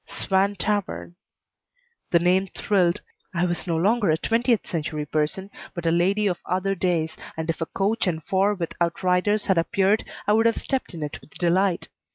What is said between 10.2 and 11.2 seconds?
I would have stepped in